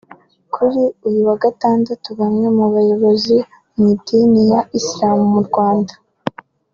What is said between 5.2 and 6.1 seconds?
mu Rwanda